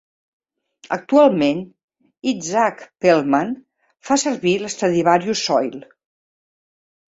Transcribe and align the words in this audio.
Actualment, 0.95 1.59
Itzhak 2.31 2.81
Perlman 3.07 3.53
fa 4.11 4.19
servir 4.25 4.57
l'stradivarius 4.65 5.47
Soil. 5.53 5.81